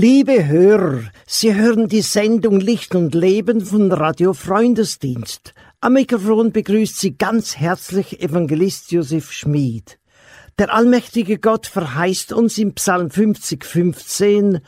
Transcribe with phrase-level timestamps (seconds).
[0.00, 5.54] Liebe Hörer, Sie hören die Sendung Licht und Leben von Radio Freundesdienst.
[5.80, 9.98] Am Mikrofon begrüßt Sie ganz herzlich Evangelist Josef Schmid.
[10.56, 14.60] Der allmächtige Gott verheißt uns im Psalm 50, 15,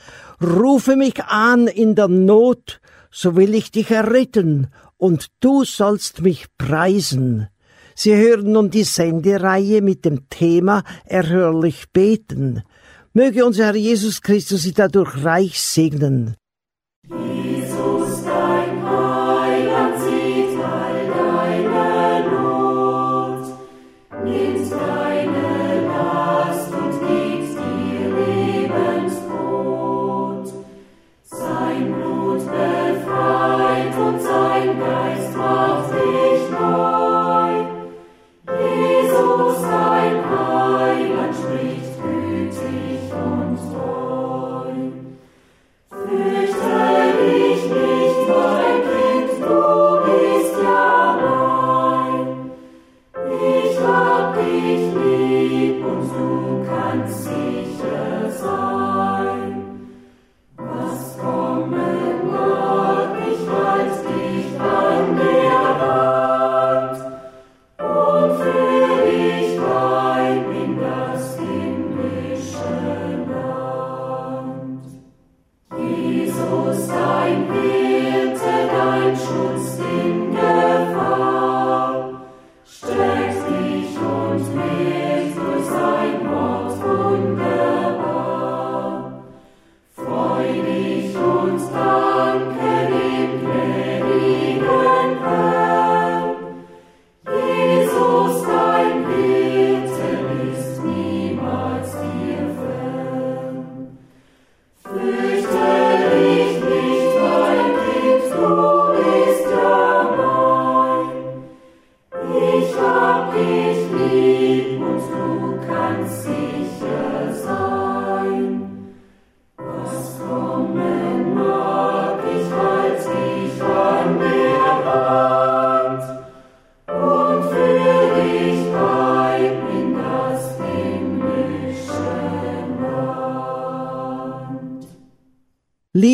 [0.43, 2.81] Rufe mich an in der Not,
[3.12, 4.67] so will ich dich erretten,
[4.97, 7.46] und du sollst mich preisen.
[7.95, 12.65] Sie hören nun die Sendereihe mit dem Thema Erhörlich beten.
[13.13, 16.37] Möge unser Herr Jesus Christus Sie dadurch reich segnen.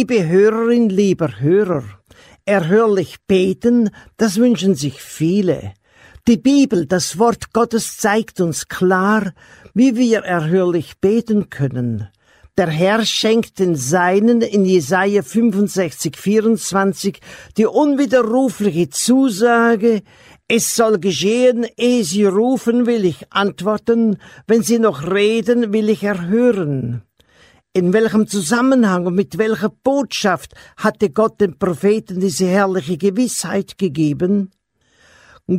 [0.09, 1.83] Liebe Hörerin, lieber Hörer,
[2.45, 5.73] erhörlich beten, das wünschen sich viele.
[6.29, 9.33] Die Bibel, das Wort Gottes zeigt uns klar,
[9.75, 12.07] wie wir erhörlich beten können.
[12.57, 17.19] Der Herr schenkt den Seinen in Jesaja 65, 24
[17.57, 20.03] die unwiderrufliche Zusage,
[20.47, 26.05] es soll geschehen, ehe sie rufen, will ich antworten, wenn sie noch reden, will ich
[26.05, 27.03] erhören.
[27.77, 34.51] In welchem Zusammenhang und mit welcher Botschaft hatte Gott den Propheten diese herrliche Gewissheit gegeben?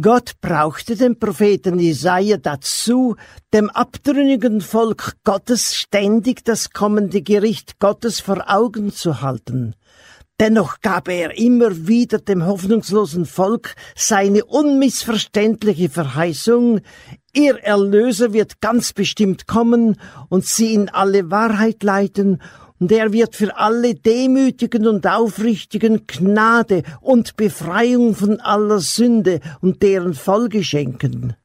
[0.02, 3.18] Gott brauchte den Propheten Jesaja dazu,
[3.54, 9.76] dem abtrünnigen Volk Gottes ständig das kommende Gericht Gottes vor Augen zu halten.
[10.40, 16.82] Dennoch gab er immer wieder dem hoffnungslosen Volk seine unmissverständliche Verheißung,
[17.38, 22.42] Ihr Erlöser wird ganz bestimmt kommen und sie in alle Wahrheit leiten,
[22.80, 29.84] und er wird für alle Demütigen und Aufrichtigen Gnade und Befreiung von aller Sünde und
[29.84, 31.36] deren Folge schenken.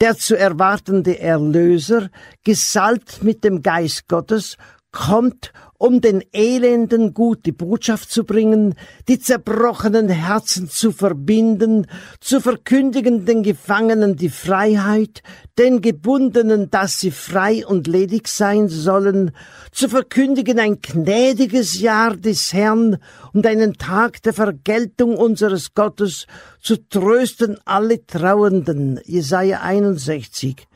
[0.00, 2.08] Der zu erwartende Erlöser,
[2.42, 4.56] gesalbt mit dem Geist Gottes,
[4.90, 8.74] kommt um den Elenden gute Botschaft zu bringen,
[9.06, 11.86] die zerbrochenen Herzen zu verbinden,
[12.20, 15.22] zu verkündigen den Gefangenen die Freiheit,
[15.56, 19.30] den Gebundenen, dass sie frei und ledig sein sollen,
[19.70, 22.98] zu verkündigen ein gnädiges Jahr des Herrn
[23.32, 26.26] und einen Tag der Vergeltung unseres Gottes,
[26.60, 29.00] zu trösten alle Trauernden.
[29.04, 30.66] Jesaja 61.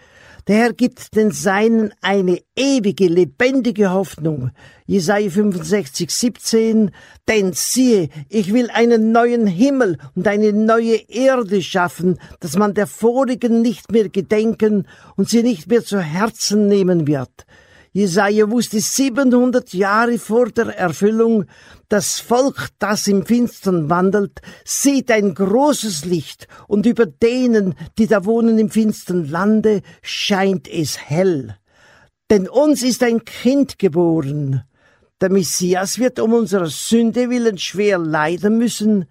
[0.48, 4.50] Der Herr gibt den Seinen eine ewige, lebendige Hoffnung.
[4.86, 6.90] Jesaja 65, 17.
[7.28, 12.88] Denn siehe, ich will einen neuen Himmel und eine neue Erde schaffen, dass man der
[12.88, 17.46] vorigen nicht mehr gedenken und sie nicht mehr zu Herzen nehmen wird.
[17.94, 21.44] Jesaja wusste 700 Jahre vor der Erfüllung,
[21.90, 28.24] das Volk, das im Finstern wandelt, sieht ein großes Licht, und über denen, die da
[28.24, 31.58] wohnen im finstern Lande, scheint es hell.
[32.30, 34.62] Denn uns ist ein Kind geboren.
[35.20, 39.04] Der Messias wird um unserer Sünde willen schwer leiden müssen.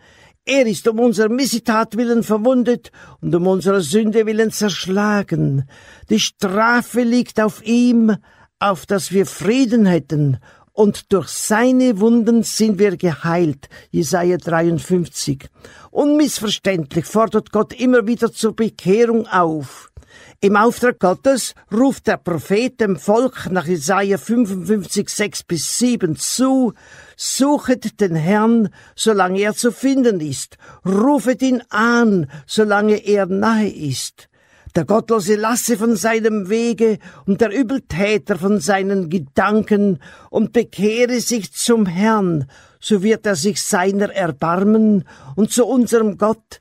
[0.43, 2.91] Er ist um unserer Missetat willen verwundet
[3.21, 5.69] und um unserer Sünde willen zerschlagen.
[6.09, 8.17] Die Strafe liegt auf ihm,
[8.61, 10.37] auf dass wir Frieden hätten,
[10.73, 13.67] und durch seine Wunden sind wir geheilt.
[13.89, 15.49] Jesaja 53.
[15.91, 19.91] Unmissverständlich fordert Gott immer wieder zur Bekehrung auf.
[20.39, 26.73] Im Auftrag Gottes ruft der Prophet dem Volk nach Jesaja 55, 6 bis 7 zu,
[27.15, 34.29] suchet den Herrn, solange er zu finden ist, rufet ihn an, solange er nahe ist.
[34.75, 41.51] Der Gottlose lasse von seinem Wege und der Übeltäter von seinen Gedanken und bekehre sich
[41.51, 42.45] zum Herrn,
[42.79, 45.03] so wird er sich seiner erbarmen
[45.35, 46.59] und zu unserem Gott,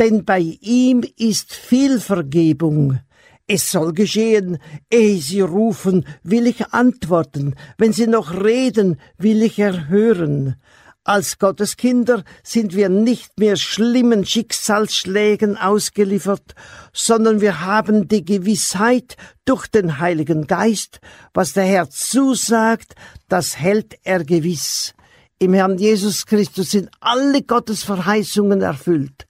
[0.00, 2.98] denn bei ihm ist viel Vergebung.
[3.46, 4.58] Es soll geschehen,
[4.90, 10.56] ehe sie rufen, will ich antworten, wenn sie noch reden, will ich erhören.
[11.04, 16.54] Als Gottes Kinder sind wir nicht mehr schlimmen Schicksalsschlägen ausgeliefert,
[16.92, 21.00] sondern wir haben die Gewissheit durch den Heiligen Geist,
[21.34, 22.94] was der Herr zusagt,
[23.28, 24.94] das hält er gewiss.
[25.40, 29.26] Im Herrn Jesus Christus sind alle Gottes Verheißungen erfüllt.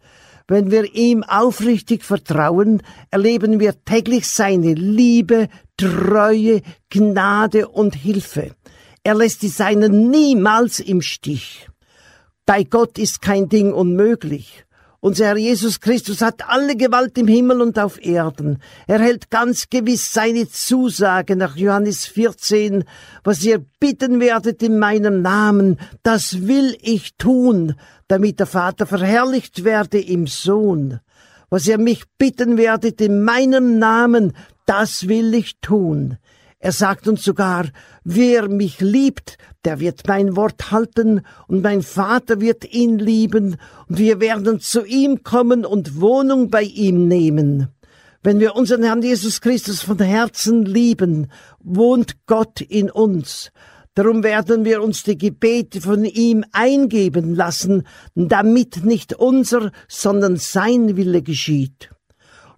[0.48, 5.48] Wenn wir ihm aufrichtig vertrauen, erleben wir täglich seine Liebe,
[5.78, 6.60] Treue,
[6.90, 8.54] Gnade und Hilfe.
[9.04, 11.68] Er lässt die Seinen niemals im Stich.
[12.46, 14.64] Bei Gott ist kein Ding unmöglich.
[15.00, 18.62] Unser Herr Jesus Christus hat alle Gewalt im Himmel und auf Erden.
[18.86, 22.84] Er hält ganz gewiss seine Zusage nach Johannes 14,
[23.24, 27.74] was ihr bitten werdet in meinem Namen, das will ich tun,
[28.06, 31.00] damit der Vater verherrlicht werde im Sohn.
[31.50, 34.34] Was ihr mich bitten werdet in meinem Namen,
[34.66, 36.18] das will ich tun.
[36.64, 37.66] Er sagt uns sogar,
[38.04, 43.56] wer mich liebt, der wird mein Wort halten, und mein Vater wird ihn lieben,
[43.88, 47.66] und wir werden zu ihm kommen und Wohnung bei ihm nehmen.
[48.22, 53.50] Wenn wir unseren Herrn Jesus Christus von Herzen lieben, wohnt Gott in uns.
[53.94, 57.82] Darum werden wir uns die Gebete von ihm eingeben lassen,
[58.14, 61.90] damit nicht unser, sondern sein Wille geschieht.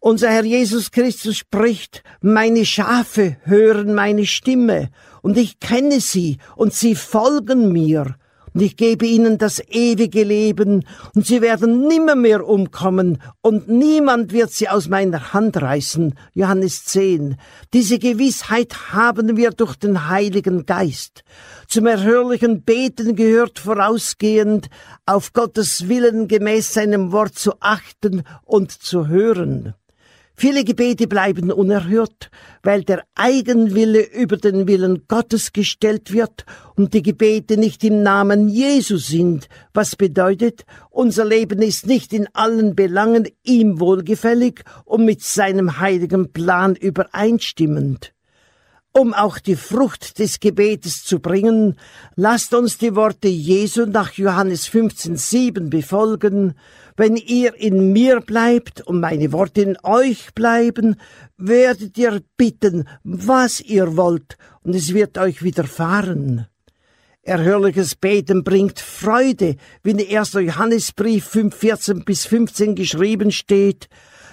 [0.06, 4.90] Unser Herr Jesus Christus spricht, meine Schafe hören meine Stimme,
[5.22, 8.14] und ich kenne sie, und sie folgen mir,
[8.52, 10.84] und ich gebe ihnen das ewige Leben,
[11.14, 16.14] und sie werden nimmermehr umkommen, und niemand wird sie aus meiner Hand reißen.
[16.34, 17.36] Johannes 10.
[17.72, 21.24] Diese Gewissheit haben wir durch den Heiligen Geist.
[21.66, 24.68] Zum erhörlichen Beten gehört vorausgehend,
[25.06, 29.72] auf Gottes Willen gemäß seinem Wort zu achten und zu hören.
[30.36, 32.30] Viele Gebete bleiben unerhört,
[32.64, 36.44] weil der Eigenwille über den Willen Gottes gestellt wird
[36.74, 42.26] und die Gebete nicht im Namen Jesu sind, was bedeutet, unser Leben ist nicht in
[42.32, 48.12] allen Belangen ihm wohlgefällig und mit seinem heiligen Plan übereinstimmend.
[48.96, 51.76] Um auch die Frucht des Gebetes zu bringen,
[52.14, 56.54] lasst uns die Worte Jesu nach Johannes 15,7 befolgen.
[56.96, 60.94] Wenn ihr in mir bleibt und meine Worte in euch bleiben,
[61.36, 66.46] werdet ihr bitten, was ihr wollt, und es wird euch widerfahren.
[67.22, 70.34] Erhörliches Beten bringt Freude, wie in 1.
[70.34, 73.88] Johannesbrief 5,14 bis 15 geschrieben steht,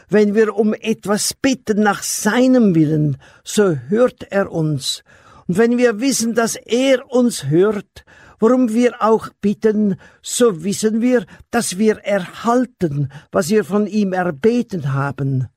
[0.10, 5.03] wenn wir um etwas bitten nach seinem Willen, so hört er uns.
[5.48, 8.03] Und wenn wir wissen, dass er uns hört,
[8.41, 14.93] worum wir auch bitten, so wissen wir, dass wir erhalten, was wir von ihm erbeten
[14.93, 15.48] haben.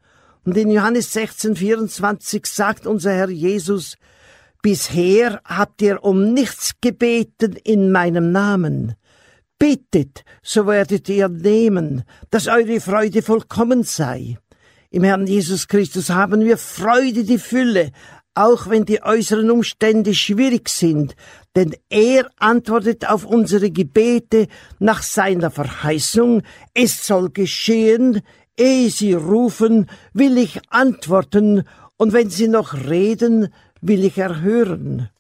[0.45, 3.97] Und in Johannes 16, 24 sagt unser Herr Jesus,
[4.63, 8.95] Bisher habt ihr um nichts gebeten in meinem Namen.
[9.59, 14.39] Bittet, so werdet ihr nehmen, dass eure Freude vollkommen sei.
[14.91, 17.93] Im Herrn Jesus Christus haben wir Freude die Fülle,
[18.35, 21.15] auch wenn die äußeren Umstände schwierig sind,
[21.57, 26.43] denn er antwortet auf unsere Gebete nach seiner Verheißung,
[26.75, 28.23] es soll geschehen,
[28.57, 31.65] ehe sie rufen, will ich antworten,
[31.97, 33.49] und wenn sie noch reden,
[33.81, 35.11] will ich erhören.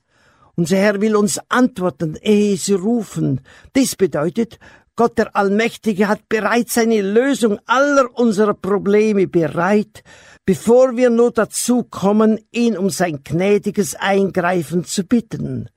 [0.57, 3.41] Unser Herr will uns antworten, ehe sie rufen.
[3.76, 4.59] Dies bedeutet,
[4.97, 10.05] Gott der Allmächtige hat bereits eine Lösung aller unserer Probleme bereit,
[10.45, 15.69] bevor wir nur dazu kommen, ihn um sein gnädiges Eingreifen zu bitten.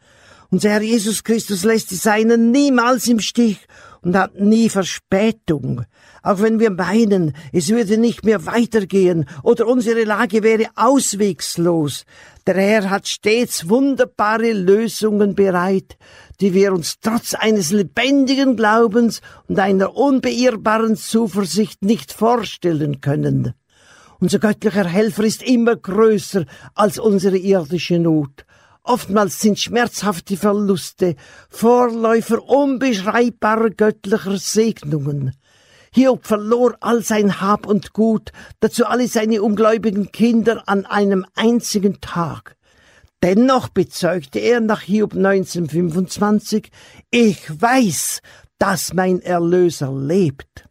[0.49, 3.59] Unser Herr Jesus Christus lässt die Seinen niemals im Stich
[4.01, 5.83] und hat nie Verspätung.
[6.23, 12.05] Auch wenn wir meinen, es würde nicht mehr weitergehen oder unsere Lage wäre auswegslos,
[12.45, 15.97] der Herr hat stets wunderbare Lösungen bereit,
[16.39, 23.53] die wir uns trotz eines lebendigen Glaubens und einer unbeirrbaren Zuversicht nicht vorstellen können.
[24.21, 28.45] Unser göttlicher Helfer ist immer größer als unsere irdische Not.
[28.87, 31.17] Oftmals sind schmerzhafte Verluste
[31.49, 35.35] Vorläufer unbeschreibbarer göttlicher Segnungen.
[35.91, 41.99] Hiob verlor all sein Hab und Gut, dazu alle seine ungläubigen Kinder an einem einzigen
[41.99, 42.55] Tag.
[43.21, 46.71] Dennoch bezeugte er nach Hiob 1925,
[47.11, 48.21] ich weiß,
[48.57, 50.63] dass mein Erlöser lebt.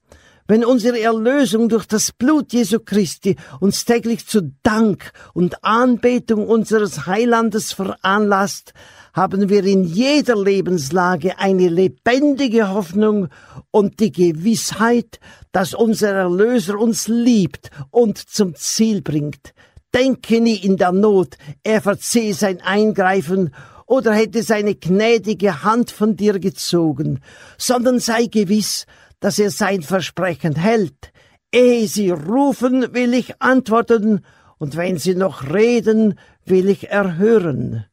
[0.48, 7.06] Wenn unsere Erlösung durch das Blut Jesu Christi uns täglich zu Dank und Anbetung unseres
[7.06, 8.72] Heilandes veranlasst,
[9.12, 13.28] haben wir in jeder Lebenslage eine lebendige Hoffnung
[13.72, 15.18] und die Gewissheit,
[15.50, 19.52] dass unser Erlöser uns liebt und zum Ziel bringt.
[19.92, 23.52] Denke nie in der Not, er verzehe sein Eingreifen
[23.86, 27.20] oder hätte seine gnädige Hand von dir gezogen,
[27.56, 28.84] sondern sei gewiss,
[29.20, 31.12] dass er sein Versprechen hält.
[31.52, 34.24] Ehe sie rufen, will ich antworten,
[34.58, 37.84] und wenn sie noch reden, will ich erhören.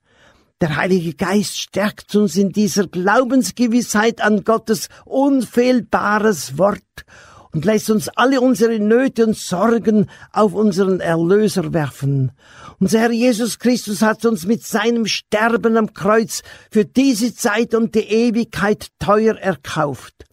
[0.61, 6.81] Der Heilige Geist stärkt uns in dieser Glaubensgewissheit an Gottes unfehlbares Wort
[7.51, 12.31] und lässt uns alle unsere Nöte und Sorgen auf unseren Erlöser werfen.
[12.79, 17.93] Unser Herr Jesus Christus hat uns mit seinem Sterben am Kreuz für diese Zeit und
[17.93, 20.25] die Ewigkeit teuer erkauft.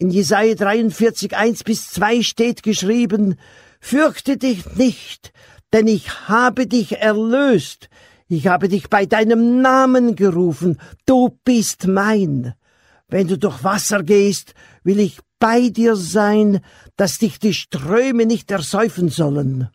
[0.00, 3.34] In Jesaja 43, 1 bis 2 steht geschrieben,
[3.80, 5.32] Fürchte dich nicht,
[5.72, 7.88] denn ich habe dich erlöst.
[8.28, 10.78] Ich habe dich bei deinem Namen gerufen.
[11.04, 12.54] Du bist mein.
[13.08, 16.60] Wenn du durch Wasser gehst, will ich bei dir sein,
[16.96, 19.68] dass dich die Ströme nicht ersäufen sollen.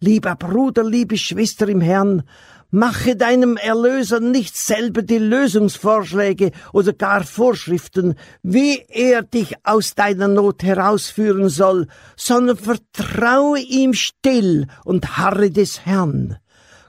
[0.00, 2.24] Lieber Bruder, liebe Schwester im Herrn,
[2.72, 10.26] mache deinem Erlöser nicht selber die Lösungsvorschläge oder gar Vorschriften, wie er dich aus deiner
[10.26, 11.86] Not herausführen soll,
[12.16, 16.38] sondern vertraue ihm still und harre des Herrn.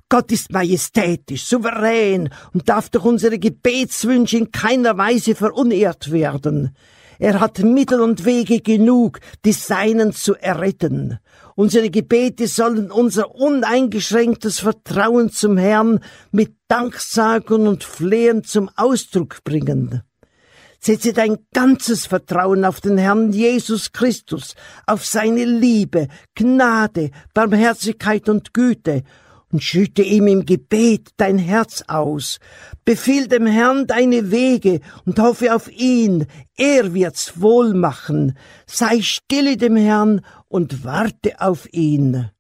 [0.08, 6.76] Gott ist majestätisch, souverän und darf durch unsere Gebetswünsche in keiner Weise verunehrt werden.
[7.24, 11.20] Er hat Mittel und Wege genug, die Seinen zu erretten.
[11.56, 16.02] Unsere Gebete sollen unser uneingeschränktes Vertrauen zum Herrn
[16.34, 20.04] mit Danksagung und Flehen zum Ausdruck bringen.
[20.82, 28.54] Setze dein ganzes Vertrauen auf den Herrn Jesus Christus, auf seine Liebe, Gnade, Barmherzigkeit und
[28.54, 29.04] Güte
[29.54, 32.40] und schütte ihm im Gebet dein Herz aus.
[32.84, 36.26] Befiehl dem Herrn deine Wege und hoffe auf ihn.
[36.58, 38.36] Er wird's wohl machen.
[38.66, 42.33] Sei stille dem Herrn und warte auf ihn.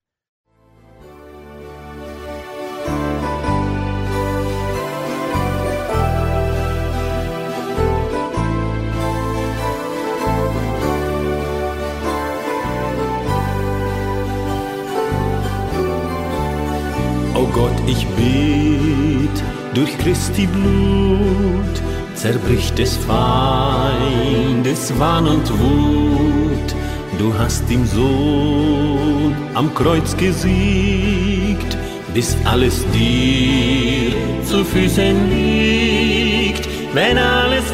[17.53, 19.43] Gott, ich bet,
[19.75, 21.81] durch Christi Blut
[22.15, 26.73] zerbricht des Feindes Wahn und Wut.
[27.19, 31.77] Du hast im Sohn am Kreuz gesiegt,
[32.13, 36.67] bis alles dir zu Füßen liegt.
[36.93, 37.65] Wenn alles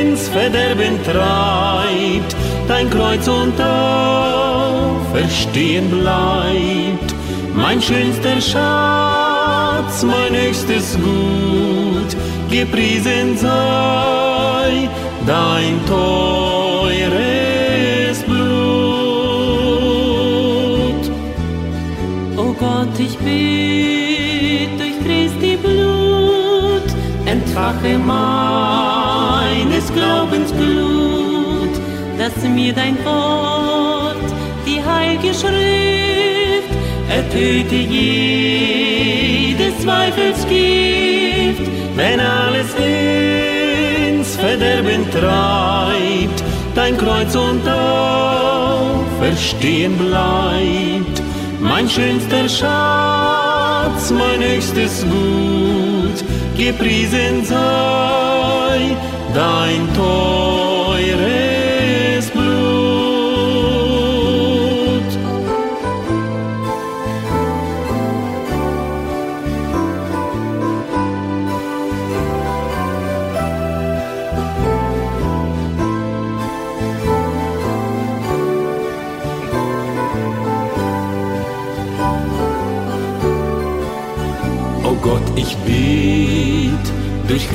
[0.00, 2.34] ins Verderben treibt,
[2.66, 7.07] dein Kreuz und Auferstehen bleibt
[7.60, 12.16] mein schönster Schatz, mein höchstes Gut,
[12.48, 14.88] gepriesen sei
[15.26, 16.98] dein teures
[18.24, 18.48] Blut.
[22.36, 26.88] O Gott, ich bitte durch Christi Blut,
[27.26, 31.74] entfache meines Glaubens Blut,
[32.18, 34.16] dass mir dein Wort,
[34.64, 36.07] die heilige Schrift,
[37.28, 39.18] ertöte jedes
[39.82, 46.42] Zweifelsgift, wenn alles ins Verderben treibt,
[46.74, 47.68] dein Kreuz und
[49.20, 51.22] Auferstehen bleibt.
[51.60, 56.24] Mein schönster Schatz, mein höchstes Gut,
[56.56, 58.96] gepriesen sei
[59.34, 60.67] dein teures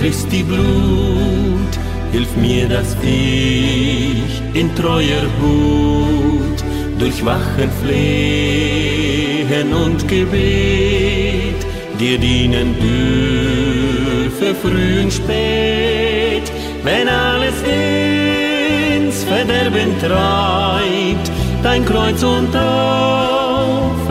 [0.03, 1.73] Christi Blut,
[2.11, 6.61] hilf mir, dass ich in treuer Hut
[6.99, 11.65] durch Wachen, Flehen und Gebet
[12.01, 16.51] dir dienen dürfe früh und spät,
[16.83, 21.31] wenn alles ins Verderben treibt,
[21.63, 24.03] dein Kreuz und Auferstehen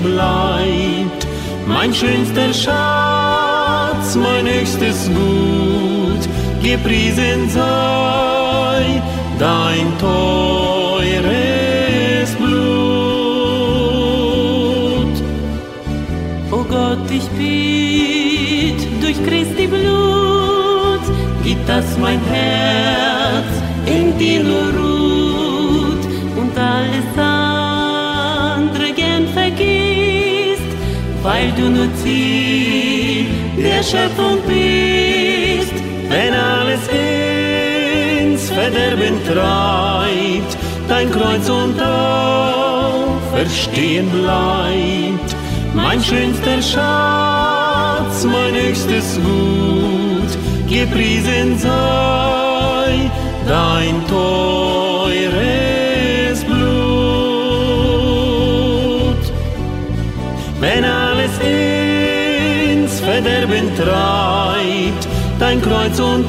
[0.00, 1.26] bleibt,
[1.66, 3.19] mein schönster Schatz,
[4.16, 6.28] mein höchstes Gut,
[6.62, 9.02] gepriesen sei
[9.38, 11.10] dein teures
[12.38, 12.50] Blut.
[16.50, 21.02] O Gott, ich bitt durch Christi Blut,
[21.44, 26.04] gib dass mein Herz in dir nur ruht
[26.36, 30.70] und alles andere gern vergisst,
[31.22, 32.79] weil du nur Ziel
[33.80, 35.72] der Schöpfung bist,
[36.08, 40.56] wenn alles ins Verderben treibt,
[40.88, 41.80] dein Kreuz und
[43.32, 45.34] Auferstehen bleibt,
[45.72, 50.36] mein schönster Schatz, mein höchstes Gut,
[50.68, 53.10] gepriesen sei
[53.46, 54.89] dein teures
[63.90, 66.26] treibt, dein Kreuz und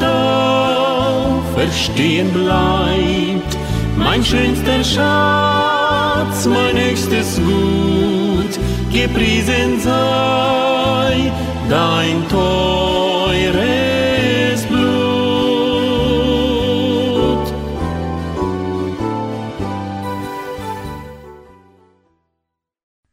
[1.54, 3.58] Auferstehen bleibt,
[3.96, 8.60] mein schönster Schatz, mein höchstes Gut,
[8.92, 11.32] gepriesen sei
[11.70, 13.91] dein teures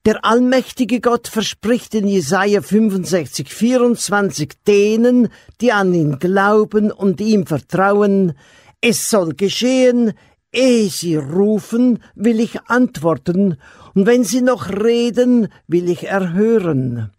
[0.08, 5.28] Der allmächtige Gott verspricht in Jesaja 65, 24 denen,
[5.60, 8.32] die an ihn glauben und ihm vertrauen,
[8.80, 10.14] es soll geschehen,
[10.50, 13.58] ehe sie rufen, will ich antworten,
[13.94, 17.10] und wenn sie noch reden, will ich erhören.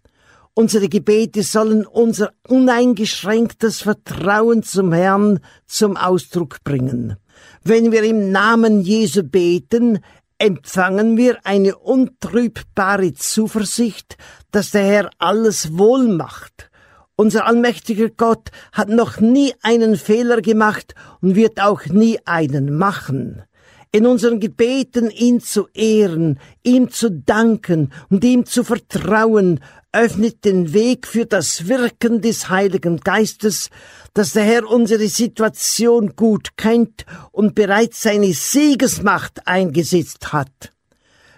[0.55, 7.17] Unsere Gebete sollen unser uneingeschränktes Vertrauen zum Herrn zum Ausdruck bringen.
[7.63, 9.99] Wenn wir im Namen Jesu beten,
[10.39, 14.17] empfangen wir eine untrübbare Zuversicht,
[14.51, 16.71] dass der Herr alles wohl macht.
[17.15, 23.43] Unser allmächtiger Gott hat noch nie einen Fehler gemacht und wird auch nie einen machen.
[23.91, 29.59] In unseren Gebeten ihn zu ehren, ihm zu danken und ihm zu vertrauen,
[29.91, 33.69] öffnet den Weg für das Wirken des Heiligen Geistes,
[34.13, 40.73] dass der Herr unsere Situation gut kennt und bereits seine Siegesmacht eingesetzt hat.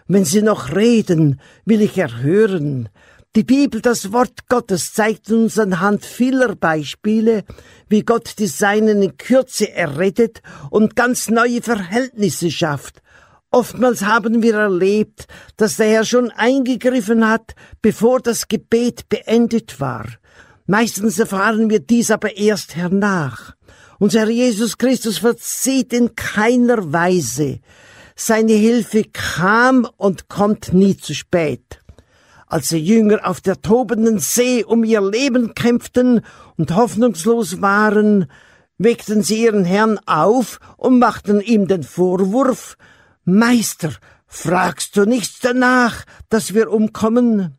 [0.08, 2.90] Wenn sie noch reden, will ich erhören.
[3.38, 7.46] Die Bibel, das Wort Gottes, zeigt uns anhand vieler Beispiele,
[7.88, 13.02] wie Gott die Seinen in Kürze errettet und ganz neue Verhältnisse schafft.
[13.54, 20.06] Oftmals haben wir erlebt, dass der Herr schon eingegriffen hat, bevor das Gebet beendet war.
[20.68, 23.54] Meistens erfahren wir dies aber erst hernach.
[24.00, 27.60] Unser Herr Jesus Christus verzieht in keiner Weise.
[28.16, 31.82] Seine Hilfe kam und kommt nie zu spät.
[32.48, 36.22] Als die Jünger auf der tobenden See um ihr Leben kämpften
[36.56, 38.28] und hoffnungslos waren,
[38.78, 42.78] weckten sie ihren Herrn auf und machten ihm den Vorwurf,
[43.24, 43.94] Meister,
[44.26, 47.58] fragst du nichts danach, dass wir umkommen?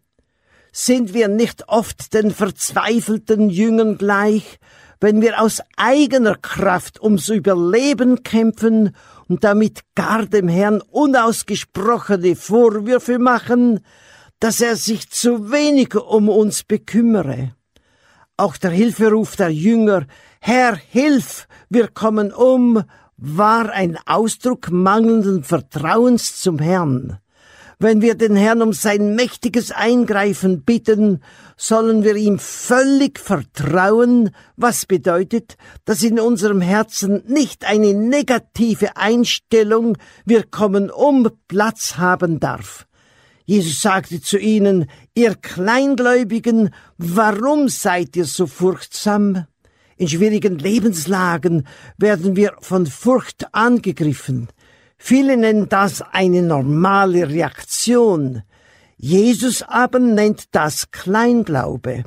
[0.72, 4.58] Sind wir nicht oft den verzweifelten Jüngern gleich,
[5.00, 8.96] wenn wir aus eigener Kraft ums Überleben kämpfen
[9.28, 13.80] und damit gar dem Herrn unausgesprochene Vorwürfe machen,
[14.40, 17.54] dass er sich zu wenig um uns bekümmere.
[18.36, 20.06] Auch der Hilferuf der Jünger,
[20.40, 22.82] Herr, hilf, wir kommen um,
[23.24, 27.18] war ein Ausdruck mangelnden Vertrauens zum Herrn.
[27.78, 31.22] Wenn wir den Herrn um sein mächtiges Eingreifen bitten,
[31.56, 39.96] sollen wir ihm völlig vertrauen, was bedeutet, dass in unserem Herzen nicht eine negative Einstellung,
[40.24, 42.86] wir kommen um, Platz haben darf.
[43.44, 49.46] Jesus sagte zu ihnen, ihr Kleingläubigen, warum seid ihr so furchtsam?
[49.96, 51.66] In schwierigen Lebenslagen
[51.98, 54.48] werden wir von Furcht angegriffen.
[54.96, 58.42] Viele nennen das eine normale Reaktion.
[58.96, 62.04] Jesus aber nennt das Kleinglaube.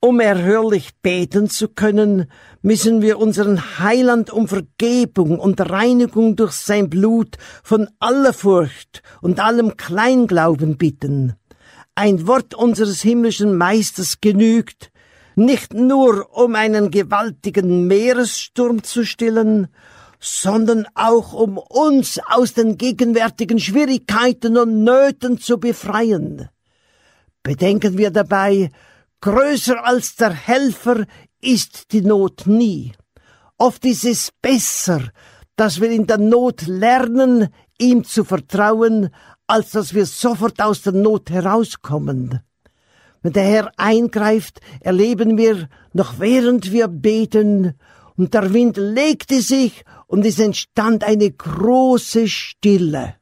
[0.00, 6.90] Um erhörlich beten zu können, müssen wir unseren Heiland um Vergebung und Reinigung durch sein
[6.90, 11.36] Blut von aller Furcht und allem Kleinglauben bitten.
[11.94, 14.90] Ein Wort unseres himmlischen Meisters genügt,
[15.36, 19.68] nicht nur um einen gewaltigen Meeressturm zu stillen,
[20.20, 26.48] sondern auch um uns aus den gegenwärtigen Schwierigkeiten und Nöten zu befreien.
[27.42, 28.70] Bedenken wir dabei,
[29.20, 31.04] größer als der Helfer
[31.42, 32.92] ist die Not nie.
[33.58, 35.02] Oft ist es besser,
[35.56, 39.10] dass wir in der Not lernen, ihm zu vertrauen,
[39.46, 42.40] als dass wir sofort aus der Not herauskommen.
[43.24, 47.72] Wenn der Herr eingreift, erleben wir, noch während wir beten,
[48.16, 53.14] und der Wind legte sich und es entstand eine große Stille.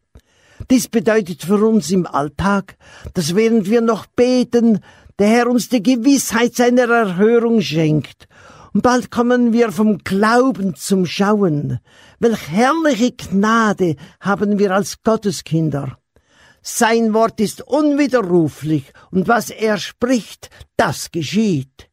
[0.70, 2.76] Dies bedeutet für uns im Alltag,
[3.14, 4.80] dass während wir noch beten,
[5.20, 8.26] der Herr uns die Gewissheit seiner Erhörung schenkt.
[8.74, 11.78] Und bald kommen wir vom Glauben zum Schauen.
[12.18, 15.96] Welch herrliche Gnade haben wir als Gotteskinder.
[16.62, 21.90] Sein Wort ist unwiderruflich, und was er spricht, das geschieht.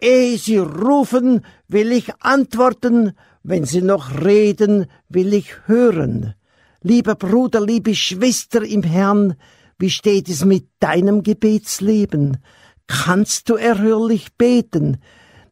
[0.00, 6.34] Ehe sie rufen, will ich antworten, wenn sie noch reden, will ich hören.
[6.82, 9.34] Lieber Bruder, liebe Schwester im Herrn,
[9.78, 12.38] wie steht es mit deinem Gebetsleben?
[12.86, 14.98] Kannst du erhörlich beten?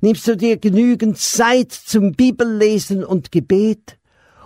[0.00, 3.99] Nimmst du dir genügend Zeit zum Bibellesen und Gebet?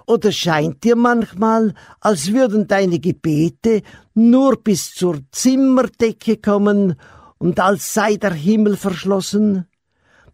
[0.07, 3.83] Oder scheint dir manchmal, als würden deine Gebete
[4.15, 6.97] nur bis zur Zimmerdecke kommen
[7.39, 9.67] und als sei der Himmel verschlossen?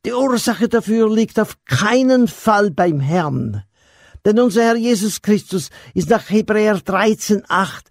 [0.04, 3.62] Die Ursache dafür liegt auf keinen Fall beim Herrn.
[4.24, 7.82] Denn unser Herr Jesus Christus ist nach Hebräer 13,8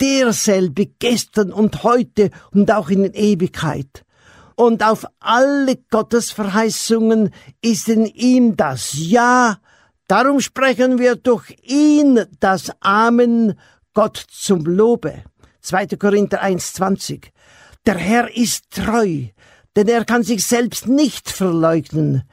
[0.00, 4.04] derselbe gestern und heute und auch in Ewigkeit.
[4.56, 9.58] Und auf alle Gottes Verheißungen ist in ihm das Ja,
[10.06, 13.58] darum sprechen wir durch ihn das Amen
[13.92, 15.24] Gott zum Lobe.
[15.60, 15.86] 2.
[15.98, 17.30] Korinther 1,20.
[17.86, 19.28] Der Herr ist treu,
[19.76, 22.24] denn er kann sich selbst nicht verleugnen.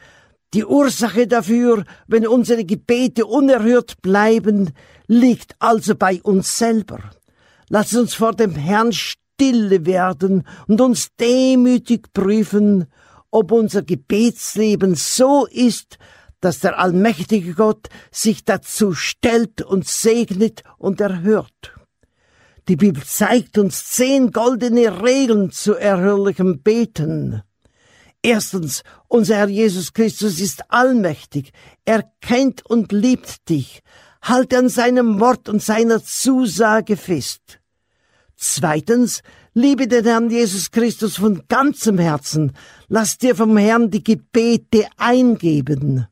[0.53, 4.71] Die Ursache dafür, wenn unsere Gebete unerhört bleiben,
[5.07, 6.99] liegt also bei uns selber.
[7.69, 12.87] Lass uns vor dem Herrn stille werden und uns demütig prüfen,
[13.29, 15.97] ob unser Gebetsleben so ist,
[16.41, 21.73] dass der allmächtige Gott sich dazu stellt und segnet und erhört.
[22.67, 27.41] Die Bibel zeigt uns zehn goldene Regeln zu erhörlichem Beten.
[28.21, 31.51] Erstens, unser Herr Jesus Christus ist allmächtig.
[31.85, 33.81] Er kennt und liebt dich.
[34.21, 37.59] Halte an seinem Wort und seiner Zusage fest.
[38.35, 39.23] Zweitens,
[39.53, 42.53] liebe den Herrn Jesus Christus von ganzem Herzen.
[42.87, 46.07] Lass dir vom Herrn die Gebete eingeben.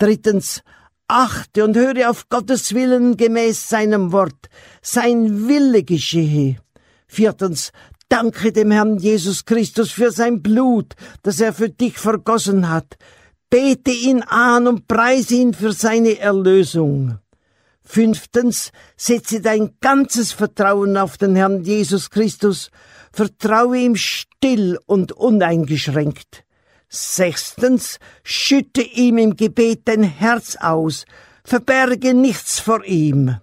[0.00, 0.62] Drittens,
[1.06, 4.48] achte und höre auf Gottes Willen gemäß seinem Wort.
[4.82, 6.56] Sein Wille geschehe.
[7.06, 7.70] Viertens,
[8.10, 12.96] Danke dem Herrn Jesus Christus für sein Blut, das er für dich vergossen hat.
[13.50, 17.18] Bete ihn an und preise ihn für seine Erlösung.
[17.84, 22.72] Fünftens, setze dein ganzes Vertrauen auf den Herrn Jesus Christus,
[23.12, 26.44] vertraue ihm still und uneingeschränkt.
[26.90, 31.06] Sechstens, schütte ihm im Gebet dein Herz aus,
[31.44, 33.36] verberge nichts vor ihm.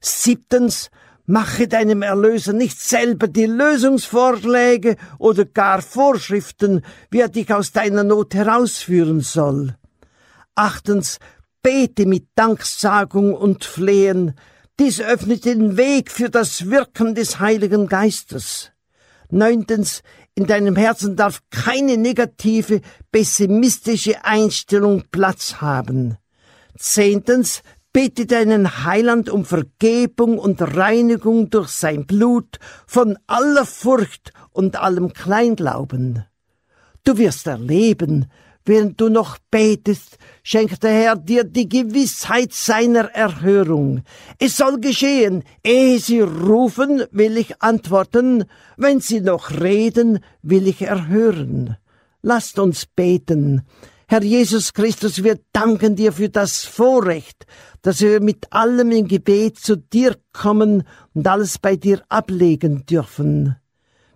[0.00, 0.90] Siebtens,
[1.30, 8.02] Mache deinem Erlöser nicht selber die Lösungsvorschläge oder gar Vorschriften, wie er dich aus deiner
[8.02, 9.76] Not herausführen soll.
[10.56, 11.20] Achtens,
[11.62, 14.34] bete mit Danksagung und Flehen.
[14.80, 18.72] Dies öffnet den Weg für das Wirken des Heiligen Geistes.
[19.30, 20.02] Neuntens,
[20.34, 22.80] in deinem Herzen darf keine negative,
[23.12, 26.16] pessimistische Einstellung Platz haben.
[26.78, 27.62] Zehntens,
[27.92, 35.12] Bitte deinen Heiland um Vergebung und Reinigung durch sein Blut von aller Furcht und allem
[35.12, 36.24] Kleinglauben.
[37.02, 38.30] Du wirst erleben,
[38.64, 44.02] während du noch betest, schenkt der Herr dir die Gewissheit seiner Erhörung.
[44.38, 48.44] Es soll geschehen, ehe sie rufen, will ich antworten,
[48.76, 51.76] wenn sie noch reden, will ich erhören.
[52.22, 53.62] Lasst uns beten.
[54.06, 57.46] Herr Jesus Christus, wir danken dir für das Vorrecht,
[57.82, 60.82] dass wir mit allem im Gebet zu dir kommen
[61.14, 63.54] und alles bei dir ablegen dürfen.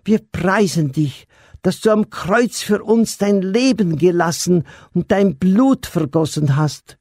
[0.05, 1.27] Wir preisen dich,
[1.65, 6.99] dass du am Kreuz für uns dein Leben gelassen und dein Blut vergossen hast.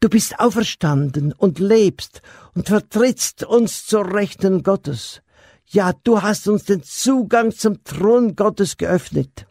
[0.00, 2.20] Du bist auferstanden und lebst
[2.54, 5.22] und vertrittst uns zur Rechten Gottes.
[5.66, 9.46] Ja, du hast uns den Zugang zum Thron Gottes geöffnet.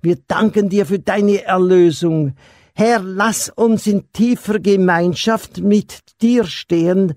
[0.00, 2.36] Wir danken dir für deine Erlösung.
[2.74, 7.14] Herr, lass uns in tiefer Gemeinschaft mit dir stehen.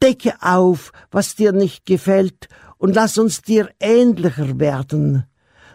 [0.00, 5.24] Decke auf, was dir nicht gefällt, und lass uns dir ähnlicher werden.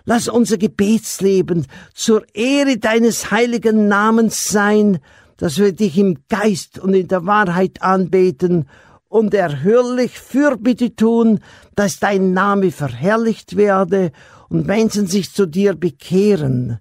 [0.06, 5.00] Lass unser Gebetsleben zur Ehre deines heiligen Namens sein,
[5.38, 8.68] dass wir dich im Geist und in der Wahrheit anbeten
[9.10, 11.40] und erhörlich Fürbitte tun,
[11.76, 14.12] dass dein Name verherrlicht werde
[14.50, 16.80] und Menschen sich zu dir bekehren.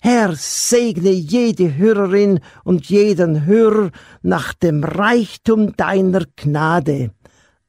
[0.00, 3.90] Herr, segne jede Hörerin und jeden Hörer
[4.22, 7.10] nach dem Reichtum deiner Gnade.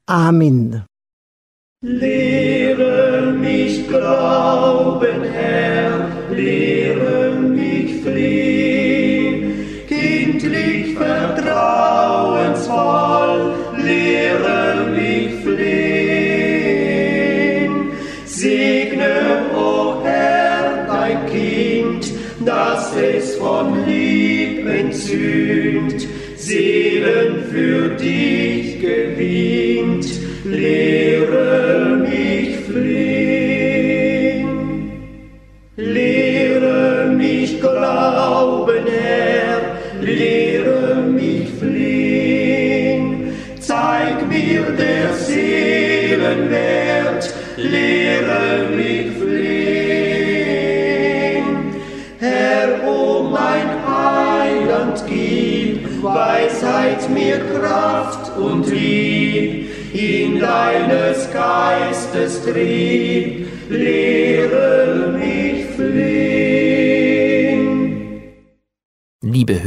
[0.05, 0.83] Amen.
[1.83, 9.53] Lehre mich glauben, Herr, lehre mich fliehen,
[9.87, 16.31] kindlich vertrauensvoll, lehre mich fliehen.
[18.25, 22.11] Segne, o oh Herr, dein Kind,
[22.43, 30.07] dass es von Lieb entzündt, Seelen für dich gewinnt,
[30.43, 31.16] lehre
[32.07, 33.16] mich fliehen.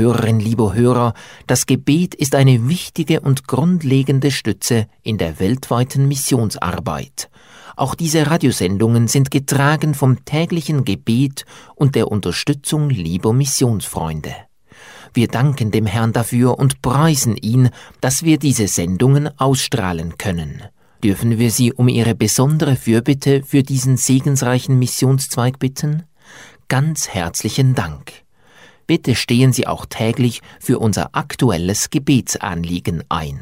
[0.00, 1.12] Hörerinnen, liebe Hörer,
[1.46, 7.28] das Gebet ist eine wichtige und grundlegende Stütze in der weltweiten Missionsarbeit.
[7.76, 14.34] Auch diese Radiosendungen sind getragen vom täglichen Gebet und der Unterstützung lieber Missionsfreunde.
[15.12, 17.68] Wir danken dem Herrn dafür und preisen ihn,
[18.00, 20.62] dass wir diese Sendungen ausstrahlen können.
[21.04, 26.04] Dürfen wir Sie um Ihre besondere Fürbitte für diesen segensreichen Missionszweig bitten?
[26.68, 28.12] Ganz herzlichen Dank.
[28.90, 33.38] Bitte stehen Sie auch täglich für unser aktuelles Gebetsanliegen ein.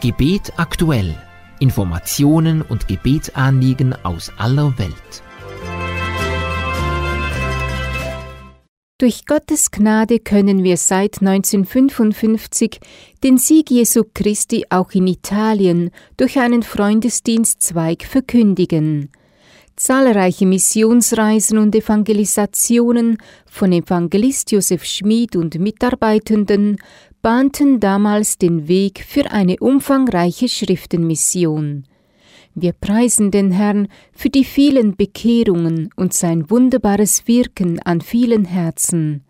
[0.00, 1.14] Gebet aktuell.
[1.60, 5.22] Informationen und Gebetsanliegen aus aller Welt.
[8.98, 12.80] Durch Gottes Gnade können wir seit 1955
[13.22, 19.12] den Sieg Jesu Christi auch in Italien durch einen Freundesdienstzweig verkündigen.
[19.80, 23.16] Zahlreiche Missionsreisen und Evangelisationen
[23.46, 26.76] von Evangelist Josef Schmid und Mitarbeitenden
[27.22, 31.86] bahnten damals den Weg für eine umfangreiche Schriftenmission.
[32.54, 39.24] Wir preisen den Herrn für die vielen Bekehrungen und sein wunderbares Wirken an vielen Herzen.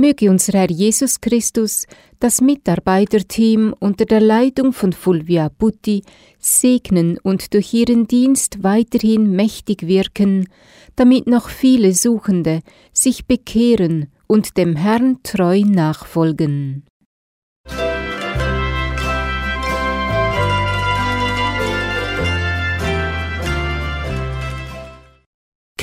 [0.00, 1.84] Möge unser Herr Jesus Christus
[2.20, 6.04] das Mitarbeiterteam unter der Leitung von Fulvia Butti
[6.38, 10.48] segnen und durch ihren Dienst weiterhin mächtig wirken,
[10.94, 12.60] damit noch viele Suchende
[12.92, 16.84] sich bekehren und dem Herrn treu nachfolgen.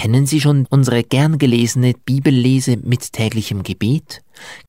[0.06, 4.22] Kennen Sie schon unsere gern gelesene Bibellese mit täglichem Gebet?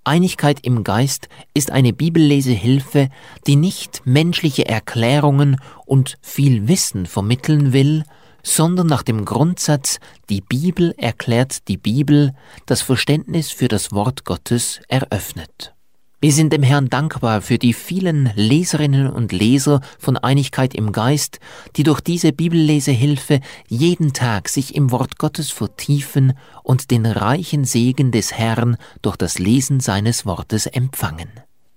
[0.02, 3.10] Einigkeit im Geist ist eine Bibellesehilfe,
[3.46, 8.04] die nicht menschliche Erklärungen und viel Wissen vermitteln will,
[8.42, 9.98] sondern nach dem Grundsatz
[10.30, 12.32] Die Bibel erklärt die Bibel
[12.64, 15.75] das Verständnis für das Wort Gottes eröffnet.
[16.18, 21.40] Wir sind dem Herrn dankbar für die vielen Leserinnen und Leser von Einigkeit im Geist,
[21.76, 28.12] die durch diese Bibellesehilfe jeden Tag sich im Wort Gottes vertiefen und den reichen Segen
[28.12, 31.28] des Herrn durch das Lesen seines Wortes empfangen.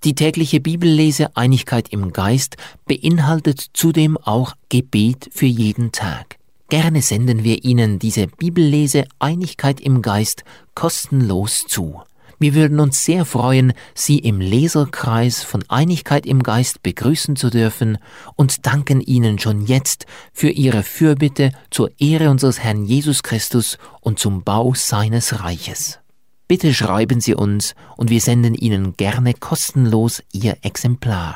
[0.05, 6.37] Die tägliche Bibellese Einigkeit im Geist beinhaltet zudem auch Gebet für jeden Tag.
[6.69, 11.99] Gerne senden wir Ihnen diese Bibellese Einigkeit im Geist kostenlos zu.
[12.41, 17.97] Wir würden uns sehr freuen, Sie im Leserkreis von Einigkeit im Geist begrüßen zu dürfen
[18.37, 24.19] und danken Ihnen schon jetzt für Ihre Fürbitte zur Ehre unseres Herrn Jesus Christus und
[24.19, 25.99] zum Bau seines Reiches.
[26.47, 31.35] Bitte schreiben Sie uns und wir senden Ihnen gerne kostenlos Ihr Exemplar.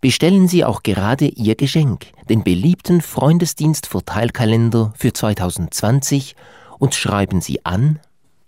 [0.00, 6.36] Bestellen Sie auch gerade Ihr Geschenk, den beliebten Freundesdienst-Verteilkalender für 2020
[6.78, 7.98] und schreiben Sie an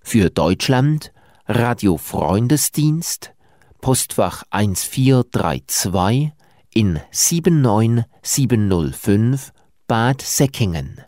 [0.01, 1.11] für Deutschland
[1.51, 3.33] Radio Freundesdienst,
[3.81, 6.33] Postfach 1432
[6.75, 9.55] in 79705
[9.87, 11.01] Bad Säckingen.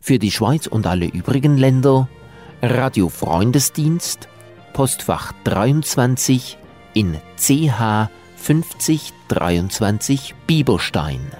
[0.00, 2.08] Für die Schweiz und alle übrigen Länder
[2.62, 4.28] Radio Freundesdienst,
[4.72, 6.58] Postfach 23
[6.94, 11.32] in CH 5023 Bieberstein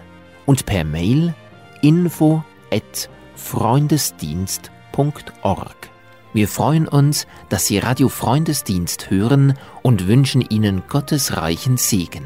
[0.46, 1.32] und per Mail
[1.80, 2.42] info
[2.72, 5.97] at freundesdienst.org.
[6.32, 12.24] Wir freuen uns, dass Sie Radio Freundesdienst hören und wünschen Ihnen Gottes reichen Segen.